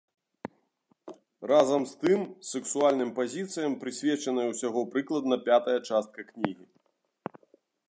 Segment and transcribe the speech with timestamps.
[1.51, 2.19] Разам з тым,
[2.53, 6.65] сексуальным пазіцыям прысвечаная ўсяго прыкладна пятая частка кнігі.